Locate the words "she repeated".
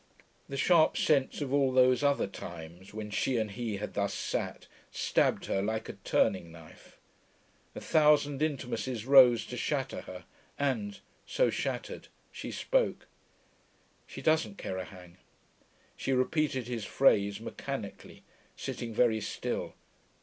15.95-16.67